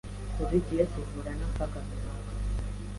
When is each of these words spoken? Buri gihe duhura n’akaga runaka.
Buri 0.37 0.57
gihe 0.67 0.83
duhura 0.93 1.31
n’akaga 1.39 1.79
runaka. 1.87 2.31